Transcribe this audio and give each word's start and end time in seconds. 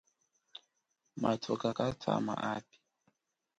Mathuka 1.21 1.67
katwama 1.77 2.33
api. 2.53 2.75